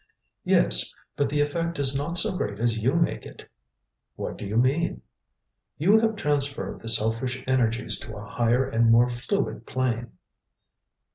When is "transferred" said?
6.15-6.81